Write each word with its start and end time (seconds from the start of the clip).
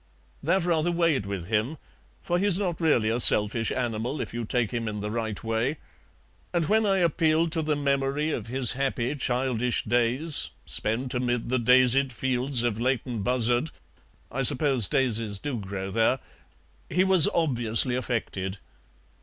That 0.41 0.63
rather 0.65 0.91
weighed 0.91 1.27
with 1.27 1.45
him, 1.45 1.77
for 2.23 2.39
he's 2.39 2.57
not 2.57 2.81
really 2.81 3.09
a 3.09 3.19
selfish 3.19 3.71
animal, 3.71 4.19
if 4.19 4.33
you 4.33 4.45
take 4.45 4.71
him 4.71 4.87
in 4.87 4.99
the 4.99 5.11
right 5.11 5.43
way, 5.43 5.77
and 6.51 6.65
when 6.67 6.87
I 6.87 6.97
appealed 6.97 7.51
to 7.51 7.61
the 7.61 7.75
memory 7.75 8.31
of 8.31 8.47
his 8.47 8.73
happy 8.73 9.13
childish 9.15 9.83
days, 9.83 10.49
spent 10.65 11.13
amid 11.13 11.49
the 11.49 11.59
daisied 11.59 12.11
fields 12.11 12.63
of 12.63 12.79
Leighton 12.79 13.21
Buzzard 13.21 13.69
(I 14.31 14.41
suppose 14.41 14.87
daisies 14.87 15.37
do 15.37 15.59
grow 15.59 15.91
there), 15.91 16.17
he 16.89 17.03
was 17.03 17.29
obviously 17.31 17.93
affected. 17.95 18.57